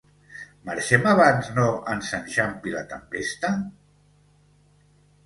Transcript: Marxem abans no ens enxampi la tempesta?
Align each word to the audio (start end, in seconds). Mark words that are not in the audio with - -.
Marxem 0.69 1.03
abans 1.11 1.49
no 1.57 1.65
ens 1.95 2.09
enxampi 2.19 2.73
la 2.77 2.81
tempesta? 2.95 3.53